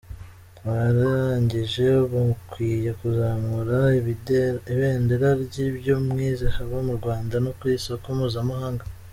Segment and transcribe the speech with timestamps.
[0.69, 3.77] Abarangije mukwiye kuzamura
[4.73, 8.85] ibendera ry’ibyo mwize haba mu Rwanda no ku isoko mpuzamahanga.